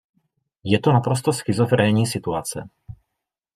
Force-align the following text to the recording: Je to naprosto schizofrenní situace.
Je 0.63 0.79
to 0.79 0.93
naprosto 0.93 1.33
schizofrenní 1.33 2.07
situace. 2.07 2.69